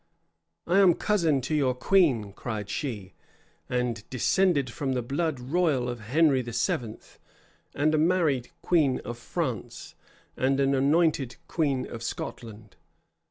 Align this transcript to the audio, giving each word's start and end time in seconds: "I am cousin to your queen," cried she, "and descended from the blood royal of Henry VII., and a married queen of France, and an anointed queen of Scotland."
"I 0.65 0.79
am 0.79 0.95
cousin 0.95 1.41
to 1.41 1.53
your 1.53 1.75
queen," 1.75 2.33
cried 2.33 2.71
she, 2.71 3.13
"and 3.69 4.03
descended 4.09 4.71
from 4.71 4.93
the 4.93 5.03
blood 5.03 5.39
royal 5.39 5.87
of 5.87 5.99
Henry 5.99 6.41
VII., 6.41 6.97
and 7.75 7.93
a 7.93 7.99
married 7.99 8.49
queen 8.63 8.99
of 9.05 9.19
France, 9.19 9.93
and 10.35 10.59
an 10.59 10.73
anointed 10.73 11.35
queen 11.47 11.85
of 11.85 12.01
Scotland." 12.01 12.77